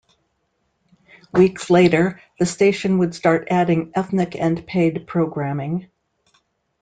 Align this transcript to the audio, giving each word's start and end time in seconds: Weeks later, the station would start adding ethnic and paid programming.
Weeks 1.31 1.69
later, 1.69 2.19
the 2.39 2.47
station 2.47 2.97
would 2.97 3.13
start 3.13 3.49
adding 3.51 3.91
ethnic 3.93 4.35
and 4.35 4.65
paid 4.65 5.05
programming. 5.05 5.91